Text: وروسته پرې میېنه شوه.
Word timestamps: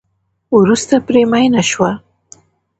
وروسته 0.57 0.95
پرې 1.07 1.21
میېنه 1.31 1.61
شوه. 1.69 1.91